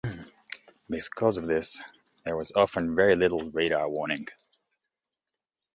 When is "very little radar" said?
2.95-3.87